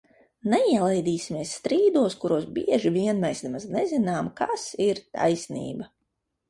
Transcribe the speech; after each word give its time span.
Neielaidīsimies 0.53 1.51
strīdos, 1.57 2.17
kuros 2.25 2.49
bieži 2.57 2.95
vien 2.99 3.23
mēs 3.27 3.45
nemaz 3.49 3.71
nezinām, 3.77 4.35
kas 4.43 4.69
ir 4.91 5.05
taisnība! 5.15 5.93